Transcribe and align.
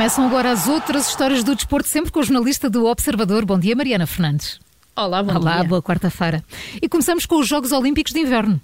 Começam 0.00 0.24
agora 0.24 0.50
as 0.50 0.66
outras 0.66 1.10
histórias 1.10 1.44
do 1.44 1.54
desporto, 1.54 1.86
sempre 1.86 2.10
com 2.10 2.20
o 2.20 2.22
jornalista 2.22 2.70
do 2.70 2.86
Observador. 2.86 3.44
Bom 3.44 3.58
dia, 3.58 3.76
Mariana 3.76 4.06
Fernandes. 4.06 4.58
Olá, 4.96 5.22
bom 5.22 5.36
Olá, 5.36 5.56
dia. 5.56 5.68
boa 5.68 5.82
quarta-feira. 5.82 6.42
E 6.80 6.88
começamos 6.88 7.26
com 7.26 7.38
os 7.38 7.46
Jogos 7.46 7.70
Olímpicos 7.70 8.14
de 8.14 8.20
Inverno 8.20 8.58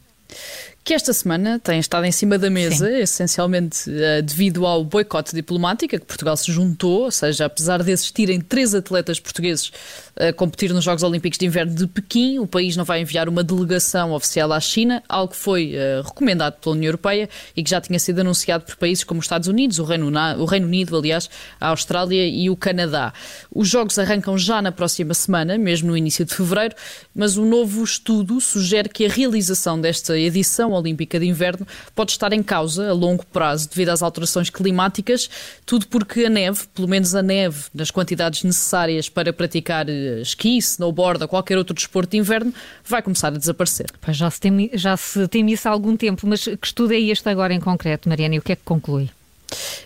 que 0.87 0.95
esta 0.95 1.13
semana 1.13 1.59
tem 1.59 1.81
estado 1.81 2.05
em 2.05 2.13
cima 2.13 2.39
da 2.39 2.49
mesa, 2.49 2.87
Sim. 2.87 2.99
essencialmente 2.99 3.91
uh, 3.91 4.23
devido 4.23 4.65
ao 4.65 4.85
boicote 4.85 5.35
diplomático 5.35 5.99
que 5.99 6.07
Portugal 6.07 6.37
se 6.37 6.53
juntou, 6.53 7.07
ou 7.07 7.11
seja, 7.11 7.47
apesar 7.47 7.83
de 7.83 7.91
existirem 7.91 8.41
três 8.41 8.73
atletas 8.73 9.19
portugueses 9.19 9.73
a 10.17 10.29
uh, 10.29 10.35
competir 10.35 10.73
nos 10.73 10.85
Jogos 10.85 11.03
Olímpicos 11.03 11.41
de 11.41 11.45
Inverno 11.45 11.75
de 11.75 11.89
Pequim, 11.89 12.39
o 12.39 12.47
país 12.47 12.77
não 12.77 12.85
vai 12.85 13.01
enviar 13.01 13.29
uma 13.29 13.43
delegação 13.43 14.13
oficial 14.13 14.53
à 14.53 14.61
China, 14.61 15.03
algo 15.09 15.33
que 15.33 15.39
foi 15.39 15.75
uh, 15.75 16.03
recomendado 16.07 16.55
pela 16.61 16.77
União 16.77 16.91
Europeia 16.91 17.29
e 17.57 17.65
que 17.65 17.71
já 17.71 17.81
tinha 17.81 17.99
sido 17.99 18.21
anunciado 18.21 18.65
por 18.65 18.77
países 18.77 19.03
como 19.03 19.19
os 19.19 19.27
Estados 19.27 19.49
Unidos, 19.49 19.81
o 19.81 19.85
Reino, 19.85 20.09
o 20.39 20.45
Reino 20.45 20.69
Unido, 20.69 20.97
aliás, 20.97 21.29
a 21.61 21.67
Austrália 21.71 22.25
e 22.29 22.49
o 22.49 22.57
Canadá. 22.57 23.13
Os 23.53 23.69
Jogos 23.69 23.99
arrancam 23.99 24.39
já 24.39 24.63
na 24.63 24.71
próxima 24.71 25.15
semana, 25.15 25.59
mesmo 25.59 25.89
no 25.89 25.97
início 25.97 26.25
de 26.25 26.33
fevereiro, 26.33 26.77
mas 27.13 27.37
um 27.37 27.45
novo 27.45 27.83
estudo 27.83 28.41
sugere 28.41 28.89
que 28.89 29.05
a 29.05 29.09
realização 29.09 29.81
desta 29.81 30.17
edição 30.17 30.76
Olímpica 30.77 31.19
de 31.19 31.27
Inverno 31.27 31.67
pode 31.95 32.13
estar 32.13 32.33
em 32.33 32.43
causa 32.43 32.91
a 32.91 32.93
longo 32.93 33.25
prazo 33.27 33.69
devido 33.69 33.91
às 33.91 34.03
alterações 34.03 34.51
climáticas, 34.51 35.29
tudo 35.65 35.87
porque 35.89 36.25
a 36.25 36.31
neve, 36.31 36.67
pelo 36.75 36.89
menos 36.89 37.15
a 37.15 37.23
neve, 37.23 37.65
nas 37.75 37.91
quantidades 37.91 38.45
necessárias 38.45 39.09
para 39.09 39.33
praticar 39.33 39.89
eh, 39.89 40.21
esqui, 40.21 40.57
snowboard 40.59 41.23
ou 41.23 41.29
qualquer 41.29 41.59
outro 41.59 41.75
desporto 41.75 42.11
de 42.11 42.19
inverno, 42.19 42.53
vai 42.85 43.03
começar 43.03 43.29
a 43.29 43.39
desaparecer. 43.39 43.87
Pois 44.01 44.17
já 44.17 44.31
se 44.31 44.41
tem, 44.41 44.71
já 44.75 44.97
se 44.97 45.27
tem 45.29 45.51
isso 45.51 45.69
há 45.69 45.73
algum 45.73 45.97
tempo, 45.97 46.27
mas 46.27 46.45
que 46.45 46.67
estudo 46.67 46.93
é 46.93 47.01
este 47.01 47.29
agora 47.29 47.53
em 47.53 47.61
concreto, 47.61 48.09
Mariana, 48.09 48.35
e 48.35 48.39
o 48.39 48.43
que 48.43 48.53
é 48.53 48.57
que 48.57 48.63
conclui? 48.65 49.11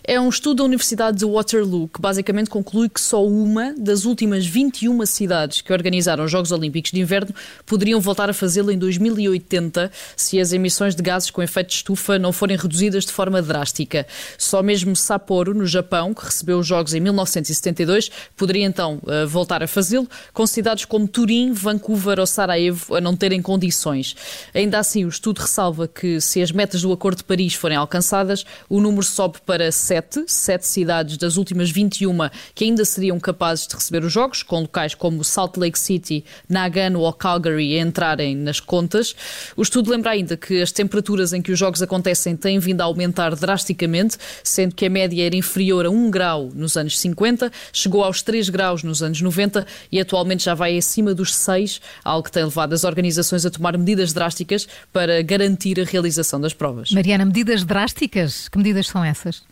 É 0.03 0.19
um 0.19 0.29
estudo 0.29 0.57
da 0.57 0.63
Universidade 0.63 1.17
de 1.17 1.25
Waterloo 1.25 1.87
que 1.87 2.01
basicamente 2.01 2.49
conclui 2.49 2.89
que 2.89 2.99
só 2.99 3.25
uma 3.25 3.73
das 3.77 4.05
últimas 4.05 4.45
21 4.45 5.05
cidades 5.05 5.61
que 5.61 5.71
organizaram 5.71 6.23
os 6.23 6.31
Jogos 6.31 6.51
Olímpicos 6.51 6.91
de 6.91 6.99
Inverno 6.99 7.33
poderiam 7.65 7.99
voltar 7.99 8.29
a 8.29 8.33
fazê-lo 8.33 8.71
em 8.71 8.77
2080 8.77 9.91
se 10.15 10.39
as 10.39 10.53
emissões 10.53 10.95
de 10.95 11.03
gases 11.03 11.29
com 11.29 11.41
efeito 11.43 11.69
de 11.69 11.75
estufa 11.75 12.17
não 12.17 12.31
forem 12.31 12.57
reduzidas 12.57 13.05
de 13.05 13.11
forma 13.11 13.41
drástica. 13.41 14.07
Só 14.37 14.63
mesmo 14.63 14.95
Sapporo, 14.95 15.53
no 15.53 15.65
Japão, 15.65 16.13
que 16.13 16.25
recebeu 16.25 16.59
os 16.59 16.67
Jogos 16.67 16.93
em 16.93 16.99
1972, 16.99 18.09
poderia 18.35 18.65
então 18.65 18.99
eh, 19.07 19.25
voltar 19.25 19.61
a 19.61 19.67
fazê-lo, 19.67 20.07
com 20.33 20.47
cidades 20.47 20.85
como 20.85 21.07
Turim, 21.07 21.51
Vancouver 21.51 22.19
ou 22.19 22.25
Sarajevo 22.25 22.95
a 22.95 23.01
não 23.01 23.15
terem 23.15 23.41
condições. 23.41 24.15
Ainda 24.53 24.79
assim, 24.79 25.05
o 25.05 25.09
estudo 25.09 25.39
ressalva 25.39 25.87
que 25.87 26.19
se 26.19 26.41
as 26.41 26.51
metas 26.51 26.81
do 26.81 26.91
Acordo 26.91 27.17
de 27.17 27.23
Paris 27.23 27.53
forem 27.53 27.77
alcançadas, 27.77 28.45
o 28.69 28.79
número 28.79 29.03
sobe 29.03 29.39
para 29.45 29.60
sete, 29.69 30.23
sete 30.27 30.65
cidades 30.65 31.17
das 31.17 31.35
últimas 31.35 31.69
21 31.69 32.17
que 32.55 32.63
ainda 32.63 32.85
seriam 32.85 33.19
capazes 33.19 33.67
de 33.67 33.75
receber 33.75 34.03
os 34.03 34.11
Jogos, 34.11 34.43
com 34.43 34.61
locais 34.61 34.95
como 34.95 35.23
Salt 35.23 35.57
Lake 35.57 35.77
City, 35.77 36.23
Nagano 36.47 37.01
ou 37.01 37.11
Calgary 37.11 37.77
a 37.77 37.81
entrarem 37.81 38.35
nas 38.35 38.59
contas. 38.59 39.15
O 39.55 39.61
estudo 39.61 39.91
lembra 39.91 40.11
ainda 40.11 40.37
que 40.37 40.61
as 40.61 40.71
temperaturas 40.71 41.33
em 41.33 41.41
que 41.41 41.51
os 41.51 41.59
Jogos 41.59 41.81
acontecem 41.81 42.35
têm 42.35 42.59
vindo 42.59 42.81
a 42.81 42.85
aumentar 42.85 43.35
drasticamente, 43.35 44.17
sendo 44.43 44.75
que 44.75 44.85
a 44.85 44.89
média 44.89 45.25
era 45.25 45.35
inferior 45.35 45.85
a 45.85 45.89
1 45.89 46.09
grau 46.09 46.49
nos 46.53 46.77
anos 46.77 46.97
50, 46.99 47.51
chegou 47.73 48.03
aos 48.03 48.21
3 48.21 48.49
graus 48.49 48.83
nos 48.83 49.03
anos 49.03 49.21
90 49.21 49.65
e 49.91 49.99
atualmente 49.99 50.45
já 50.45 50.53
vai 50.53 50.77
acima 50.77 51.13
dos 51.13 51.35
6, 51.35 51.81
algo 52.03 52.23
que 52.23 52.31
tem 52.31 52.43
levado 52.43 52.73
as 52.73 52.83
organizações 52.83 53.45
a 53.45 53.51
tomar 53.51 53.77
medidas 53.77 54.13
drásticas 54.13 54.67
para 54.91 55.21
garantir 55.21 55.79
a 55.79 55.83
realização 55.83 56.39
das 56.39 56.53
provas. 56.53 56.91
Mariana, 56.91 57.25
medidas 57.25 57.63
drásticas? 57.63 58.47
Que 58.47 58.57
medidas 58.57 58.87
são 58.87 59.03
essas? 59.03 59.50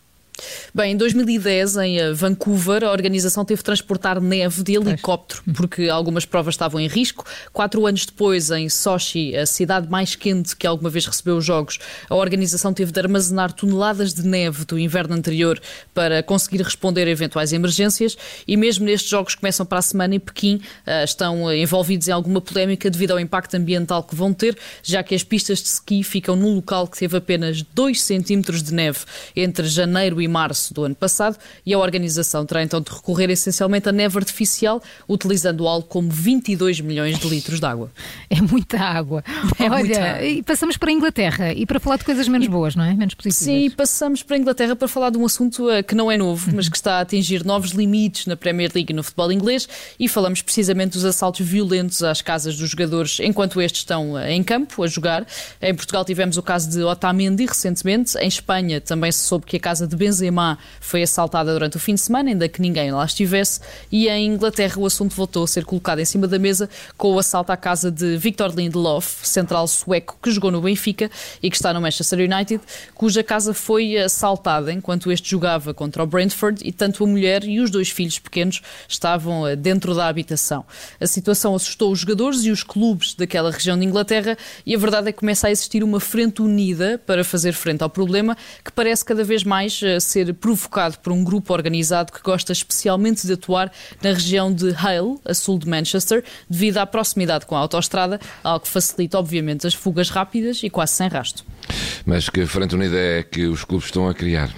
Bem, 0.74 0.92
em 0.92 0.96
2010, 0.96 1.76
em 1.76 1.98
eh, 1.98 2.12
Vancouver, 2.12 2.84
a 2.84 2.90
organização 2.90 3.44
teve 3.44 3.58
de 3.58 3.64
transportar 3.64 4.20
neve 4.20 4.62
de 4.62 4.74
helicóptero, 4.74 5.42
porque 5.54 5.88
algumas 5.88 6.24
provas 6.24 6.54
estavam 6.54 6.80
em 6.80 6.86
risco. 6.86 7.24
Quatro 7.52 7.86
anos 7.86 8.06
depois, 8.06 8.50
em 8.50 8.68
Sochi, 8.68 9.36
a 9.36 9.46
cidade 9.46 9.88
mais 9.88 10.14
quente 10.14 10.56
que 10.56 10.66
alguma 10.66 10.90
vez 10.90 11.06
recebeu 11.06 11.36
os 11.36 11.44
Jogos, 11.44 11.78
a 12.08 12.14
organização 12.14 12.72
teve 12.72 12.92
de 12.92 13.00
armazenar 13.00 13.52
toneladas 13.52 14.14
de 14.14 14.26
neve 14.26 14.64
do 14.64 14.78
inverno 14.78 15.14
anterior 15.14 15.60
para 15.92 16.22
conseguir 16.22 16.62
responder 16.62 17.06
a 17.06 17.10
eventuais 17.10 17.52
emergências. 17.52 18.16
E 18.46 18.56
mesmo 18.56 18.86
nestes 18.86 19.10
Jogos 19.10 19.34
que 19.34 19.40
começam 19.40 19.66
para 19.66 19.78
a 19.78 19.82
semana 19.82 20.14
em 20.14 20.20
Pequim, 20.20 20.60
eh, 20.86 21.04
estão 21.04 21.52
envolvidos 21.52 22.08
em 22.08 22.12
alguma 22.12 22.40
polémica 22.40 22.88
devido 22.88 23.10
ao 23.12 23.20
impacto 23.20 23.56
ambiental 23.56 24.02
que 24.02 24.14
vão 24.14 24.32
ter, 24.32 24.56
já 24.82 25.02
que 25.02 25.14
as 25.14 25.24
pistas 25.24 25.60
de 25.60 25.68
ski 25.68 26.02
ficam 26.02 26.36
num 26.36 26.54
local 26.54 26.86
que 26.86 26.98
teve 26.98 27.16
apenas 27.16 27.62
2 27.62 28.00
centímetros 28.00 28.62
de 28.62 28.72
neve 28.72 29.00
entre 29.36 29.66
janeiro 29.66 30.20
e 30.20 30.28
março 30.30 30.72
do 30.72 30.84
ano 30.84 30.94
passado 30.94 31.36
e 31.64 31.74
a 31.74 31.78
organização 31.78 32.46
terá 32.46 32.62
então 32.62 32.80
de 32.80 32.90
recorrer 32.90 33.30
essencialmente 33.30 33.88
a 33.88 33.92
neve 33.92 34.18
artificial, 34.18 34.82
utilizando 35.08 35.66
algo 35.66 35.86
como 35.86 36.08
22 36.10 36.80
milhões 36.80 37.18
de 37.18 37.28
litros 37.28 37.60
de 37.60 37.66
água. 37.66 37.90
É 38.28 38.40
muita 38.40 38.78
água. 38.78 39.24
É 39.58 39.64
Olha, 39.64 39.78
muita. 39.78 40.24
e 40.24 40.42
passamos 40.42 40.76
para 40.76 40.90
a 40.90 40.92
Inglaterra 40.92 41.52
e 41.52 41.66
para 41.66 41.80
falar 41.80 41.96
de 41.96 42.04
coisas 42.04 42.28
menos 42.28 42.46
boas, 42.46 42.76
não 42.76 42.84
é? 42.84 42.94
Menos 42.94 43.14
positivas. 43.14 43.44
Sim, 43.44 43.70
passamos 43.70 44.22
para 44.22 44.36
a 44.36 44.38
Inglaterra 44.38 44.76
para 44.76 44.86
falar 44.86 45.10
de 45.10 45.18
um 45.18 45.24
assunto 45.24 45.68
uh, 45.68 45.82
que 45.82 45.94
não 45.94 46.10
é 46.10 46.16
novo, 46.16 46.50
mas 46.54 46.68
que 46.68 46.76
está 46.76 46.98
a 46.98 47.00
atingir 47.00 47.44
novos 47.44 47.70
limites 47.70 48.26
na 48.26 48.36
Premier 48.36 48.70
League 48.74 48.92
e 48.92 48.94
no 48.94 49.02
futebol 49.02 49.32
inglês 49.32 49.68
e 49.98 50.08
falamos 50.08 50.42
precisamente 50.42 50.92
dos 50.92 51.04
assaltos 51.04 51.44
violentos 51.44 52.02
às 52.02 52.22
casas 52.22 52.56
dos 52.56 52.70
jogadores 52.70 53.18
enquanto 53.20 53.60
estes 53.60 53.80
estão 53.80 54.12
uh, 54.12 54.20
em 54.20 54.42
campo 54.42 54.82
a 54.82 54.86
jogar. 54.86 55.26
Em 55.60 55.74
Portugal 55.74 56.04
tivemos 56.04 56.36
o 56.36 56.42
caso 56.42 56.70
de 56.70 56.82
Otamendi 56.82 57.46
recentemente, 57.46 58.16
em 58.18 58.28
Espanha 58.28 58.80
também 58.80 59.10
se 59.10 59.20
soube 59.20 59.46
que 59.46 59.56
a 59.56 59.60
casa 59.60 59.86
de 59.86 59.96
Benzema 59.96 60.09
Benzema 60.10 60.58
foi 60.80 61.02
assaltada 61.02 61.52
durante 61.52 61.76
o 61.76 61.80
fim 61.80 61.94
de 61.94 62.00
semana, 62.00 62.30
ainda 62.30 62.48
que 62.48 62.60
ninguém 62.60 62.90
lá 62.90 63.04
estivesse, 63.04 63.60
e 63.90 64.08
em 64.08 64.26
Inglaterra 64.26 64.74
o 64.78 64.84
assunto 64.84 65.14
voltou 65.14 65.44
a 65.44 65.46
ser 65.46 65.64
colocado 65.64 66.00
em 66.00 66.04
cima 66.04 66.26
da 66.26 66.38
mesa 66.38 66.68
com 66.96 67.14
o 67.14 67.18
assalto 67.18 67.52
à 67.52 67.56
casa 67.56 67.90
de 67.90 68.16
Victor 68.16 68.52
Lindelof, 68.54 69.26
central 69.26 69.68
sueco 69.68 70.18
que 70.20 70.30
jogou 70.30 70.50
no 70.50 70.60
Benfica 70.60 71.08
e 71.40 71.48
que 71.48 71.56
está 71.56 71.72
no 71.72 71.80
Manchester 71.80 72.18
United, 72.18 72.60
cuja 72.94 73.22
casa 73.22 73.54
foi 73.54 73.96
assaltada 73.96 74.72
enquanto 74.72 75.12
este 75.12 75.30
jogava 75.30 75.72
contra 75.72 76.02
o 76.02 76.06
Brentford 76.06 76.60
e 76.64 76.72
tanto 76.72 77.04
a 77.04 77.06
mulher 77.06 77.44
e 77.44 77.60
os 77.60 77.70
dois 77.70 77.90
filhos 77.90 78.18
pequenos 78.18 78.60
estavam 78.88 79.46
eh, 79.46 79.54
dentro 79.54 79.94
da 79.94 80.08
habitação. 80.08 80.64
A 81.00 81.06
situação 81.06 81.54
assustou 81.54 81.92
os 81.92 82.00
jogadores 82.00 82.44
e 82.44 82.50
os 82.50 82.64
clubes 82.64 83.14
daquela 83.14 83.50
região 83.50 83.78
de 83.78 83.84
Inglaterra 83.84 84.36
e 84.66 84.74
a 84.74 84.78
verdade 84.78 85.08
é 85.08 85.12
que 85.12 85.18
começa 85.18 85.46
a 85.46 85.50
existir 85.50 85.84
uma 85.84 86.00
frente 86.00 86.42
unida 86.42 87.00
para 87.06 87.22
fazer 87.22 87.52
frente 87.52 87.82
ao 87.82 87.90
problema 87.90 88.36
que 88.64 88.72
parece 88.72 89.04
cada 89.04 89.22
vez 89.22 89.44
mais 89.44 89.80
eh, 90.00 90.10
ser 90.10 90.34
provocado 90.34 90.98
por 90.98 91.12
um 91.12 91.22
grupo 91.22 91.52
organizado 91.52 92.12
que 92.12 92.22
gosta 92.22 92.52
especialmente 92.52 93.26
de 93.26 93.34
atuar 93.34 93.70
na 94.02 94.10
região 94.10 94.52
de 94.52 94.74
Hale, 94.74 95.18
a 95.24 95.34
sul 95.34 95.58
de 95.58 95.68
Manchester, 95.68 96.24
devido 96.48 96.78
à 96.78 96.86
proximidade 96.86 97.46
com 97.46 97.54
a 97.54 97.58
autoestrada, 97.58 98.18
algo 98.42 98.64
que 98.64 98.68
facilita, 98.68 99.18
obviamente, 99.18 99.66
as 99.66 99.74
fugas 99.74 100.10
rápidas 100.10 100.62
e 100.62 100.70
quase 100.70 100.94
sem 100.94 101.08
rasto. 101.08 101.44
Mas 102.04 102.28
que 102.28 102.46
frente 102.46 102.74
unida 102.74 102.96
é 102.96 103.22
que 103.22 103.46
os 103.46 103.64
clubes 103.64 103.86
estão 103.86 104.08
a 104.08 104.14
criar? 104.14 104.50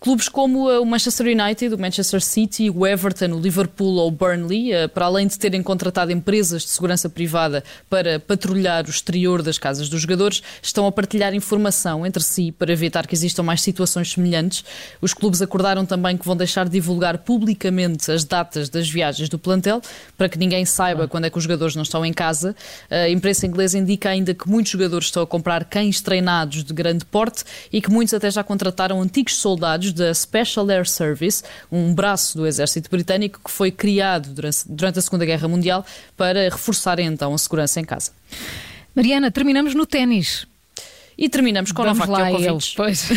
Clubes 0.00 0.28
como 0.28 0.70
o 0.70 0.86
Manchester 0.86 1.26
United, 1.26 1.74
o 1.74 1.78
Manchester 1.78 2.20
City, 2.22 2.70
o 2.70 2.86
Everton, 2.86 3.32
o 3.32 3.40
Liverpool 3.40 3.96
ou 3.96 4.06
o 4.06 4.10
Burnley, 4.12 4.72
eh, 4.72 4.86
para 4.86 5.06
além 5.06 5.26
de 5.26 5.36
terem 5.36 5.60
contratado 5.60 6.12
empresas 6.12 6.62
de 6.62 6.68
segurança 6.68 7.10
privada 7.10 7.64
para 7.90 8.20
patrulhar 8.20 8.86
o 8.86 8.90
exterior 8.90 9.42
das 9.42 9.58
casas 9.58 9.88
dos 9.88 10.00
jogadores, 10.00 10.40
estão 10.62 10.86
a 10.86 10.92
partilhar 10.92 11.34
informação 11.34 12.06
entre 12.06 12.22
si 12.22 12.52
para 12.52 12.72
evitar 12.72 13.08
que 13.08 13.14
existam 13.14 13.42
mais 13.42 13.60
situações 13.60 14.12
semelhantes. 14.12 14.64
Os 15.00 15.12
clubes 15.12 15.42
acordaram 15.42 15.84
também 15.84 16.16
que 16.16 16.24
vão 16.24 16.36
deixar 16.36 16.66
de 16.66 16.70
divulgar 16.70 17.18
publicamente 17.18 18.08
as 18.12 18.22
datas 18.22 18.68
das 18.68 18.88
viagens 18.88 19.28
do 19.28 19.36
plantel, 19.36 19.82
para 20.16 20.28
que 20.28 20.38
ninguém 20.38 20.64
saiba 20.64 21.08
quando 21.08 21.24
é 21.24 21.30
que 21.30 21.38
os 21.38 21.42
jogadores 21.42 21.74
não 21.74 21.82
estão 21.82 22.06
em 22.06 22.12
casa. 22.12 22.54
A 22.88 23.08
imprensa 23.08 23.48
inglesa 23.48 23.76
indica 23.76 24.10
ainda 24.10 24.32
que 24.32 24.48
muitos 24.48 24.70
jogadores 24.70 25.06
estão 25.06 25.24
a 25.24 25.26
comprar 25.26 25.64
cães 25.64 26.00
treinados 26.00 26.62
de 26.62 26.72
grande 26.72 27.04
porte 27.04 27.42
e 27.72 27.82
que 27.82 27.90
muitos 27.90 28.14
até 28.14 28.30
já 28.30 28.44
contrataram 28.44 29.02
antigos 29.02 29.34
soldados 29.36 29.87
da 29.92 30.12
Special 30.12 30.68
Air 30.68 30.88
Service, 30.88 31.44
um 31.70 31.94
braço 31.94 32.36
do 32.36 32.46
exército 32.46 32.90
britânico 32.90 33.40
que 33.44 33.50
foi 33.50 33.70
criado 33.70 34.30
durante 34.66 34.98
a 34.98 35.02
Segunda 35.02 35.24
Guerra 35.24 35.46
Mundial 35.46 35.84
para 36.16 36.44
reforçar 36.44 36.98
então 36.98 37.32
a 37.34 37.38
segurança 37.38 37.78
em 37.78 37.84
casa. 37.84 38.10
Mariana, 38.94 39.30
terminamos 39.30 39.74
no 39.74 39.86
ténis. 39.86 40.47
E 41.20 41.28
terminamos 41.28 41.72
com 41.72 41.82
Vamos 41.82 41.98
Novak 42.06 42.36
Djokovic. 42.36 42.74
Pois. 42.76 43.08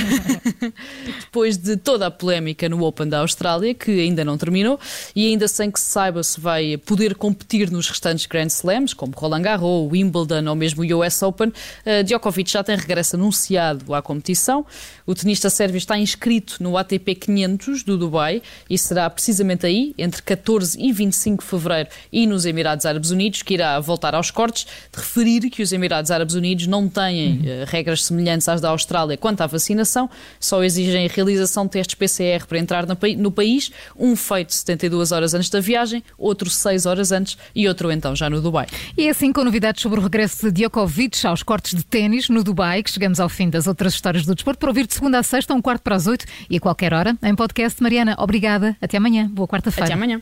Depois 1.22 1.56
de 1.56 1.78
toda 1.78 2.08
a 2.08 2.12
polémica 2.12 2.68
no 2.68 2.84
Open 2.84 3.08
da 3.08 3.20
Austrália, 3.20 3.76
que 3.76 3.92
ainda 3.92 4.26
não 4.26 4.40
terminou, 4.40 4.80
e 5.16 5.28
ainda 5.28 5.48
sem 5.48 5.70
que 5.70 5.80
se 5.80 5.86
saiba 5.86 6.24
se 6.24 6.42
vai 6.42 6.78
poder 6.78 7.14
competir 7.14 7.70
nos 7.70 7.88
restantes 7.88 8.26
Grand 8.26 8.48
Slams, 8.48 8.96
como 8.96 9.14
Roland 9.16 9.44
Garros, 9.44 9.92
Wimbledon 9.92 10.50
ou 10.50 10.56
mesmo 10.56 10.82
o 10.82 11.00
US 11.00 11.22
Open, 11.22 11.50
uh, 11.50 12.04
Djokovic 12.04 12.50
já 12.50 12.64
tem 12.64 12.76
regresso 12.76 13.18
anunciado 13.18 13.94
à 13.94 14.02
competição. 14.02 14.66
O 15.06 15.14
tenista 15.14 15.52
sérvio 15.52 15.78
está 15.78 15.96
inscrito 15.96 16.56
no 16.60 16.78
ATP 16.78 17.14
500 17.14 17.84
do 17.84 18.00
Dubai 18.00 18.42
e 18.68 18.80
será 18.80 19.08
precisamente 19.12 19.68
aí, 19.68 19.94
entre 19.96 20.24
14 20.24 20.76
e 20.82 20.92
25 20.92 21.44
de 21.44 21.50
fevereiro, 21.50 21.90
e 22.12 22.26
nos 22.26 22.48
Emirados 22.48 22.84
Árabes 22.84 23.12
Unidos, 23.12 23.44
que 23.44 23.54
irá 23.54 23.80
voltar 23.80 24.16
aos 24.16 24.32
cortes, 24.32 24.66
de 24.92 24.98
referir 24.98 25.52
que 25.52 25.62
os 25.62 25.72
Emirados 25.72 26.10
Árabes 26.10 26.34
Unidos 26.34 26.66
não 26.66 26.90
têm 26.90 27.42
uh, 27.42 27.66
regras 27.68 27.91
regras 27.92 28.06
semelhantes 28.06 28.48
às 28.48 28.62
da 28.62 28.70
Austrália 28.70 29.18
quanto 29.18 29.42
à 29.42 29.48
vacinação, 29.48 30.10
só 30.40 30.64
exigem 30.64 31.06
a 31.06 31.10
realização 31.10 31.66
de 31.66 31.72
testes 31.72 31.96
PCR 31.96 32.46
para 32.48 32.58
entrar 32.58 32.86
no 32.88 33.32
país, 33.32 33.72
um 33.98 34.16
feito 34.16 34.54
72 34.54 35.12
horas 35.12 35.34
antes 35.34 35.50
da 35.50 35.60
viagem, 35.60 36.04
outro 36.18 36.50
6 36.50 36.86
horas 36.86 37.12
antes 37.12 37.38
e 37.54 37.68
outro 37.68 37.92
então 37.92 38.16
já 38.16 38.30
no 38.30 38.42
Dubai. 38.42 38.68
E 38.98 39.10
assim 39.10 39.34
com 39.34 39.44
novidades 39.44 39.82
sobre 39.82 40.00
o 40.00 40.04
regresso 40.04 40.52
de 40.52 40.62
Djokovic 40.62 41.26
aos 41.26 41.44
cortes 41.44 41.76
de 41.76 41.84
ténis 41.84 42.30
no 42.30 42.44
Dubai, 42.44 42.82
que 42.82 42.92
chegamos 42.92 43.20
ao 43.20 43.30
fim 43.30 43.50
das 43.50 43.68
outras 43.68 43.94
histórias 43.94 44.26
do 44.26 44.34
desporto, 44.34 44.60
para 44.60 44.70
ouvir 44.70 44.88
de 44.88 44.94
segunda 44.94 45.20
a 45.20 45.24
sexta, 45.24 45.54
um 45.54 45.62
quarto 45.62 45.82
para 45.82 45.96
as 45.96 46.08
oito 46.08 46.26
e 46.50 46.58
a 46.58 46.60
qualquer 46.60 46.94
hora, 46.94 47.16
em 47.22 47.36
podcast. 47.36 47.82
Mariana, 47.82 48.16
obrigada. 48.18 48.76
Até 48.82 48.98
amanhã. 48.98 49.30
Boa 49.30 49.48
quarta-feira. 49.48 49.86
Até 49.86 49.94
amanhã. 49.94 50.22